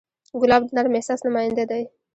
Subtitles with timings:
[0.41, 1.83] ګلاب د نرم احساس نماینده دی.